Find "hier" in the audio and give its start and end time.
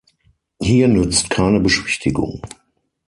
0.59-0.87